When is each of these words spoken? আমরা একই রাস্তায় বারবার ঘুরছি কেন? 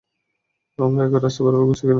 আমরা 0.79 1.01
একই 1.05 1.17
রাস্তায় 1.17 1.43
বারবার 1.45 1.63
ঘুরছি 1.63 1.81
কেন? 1.81 1.89